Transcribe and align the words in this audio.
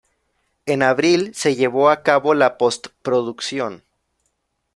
En 0.65 0.81
abril 0.81 1.31
se 1.35 1.53
llevó 1.53 1.91
a 1.91 2.01
cabo 2.01 2.33
la 2.33 2.57
post-producción. 2.57 3.83